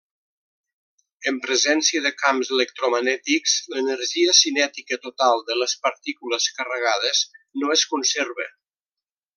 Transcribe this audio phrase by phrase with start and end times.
[1.31, 7.23] En presència de camps electromagnètics l'energia cinètica total de les partícules carregades
[7.65, 8.53] no es conserva.